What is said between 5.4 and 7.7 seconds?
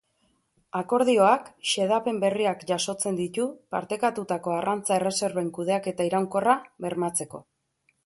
kudeaketa iraunkorra bermatzeko.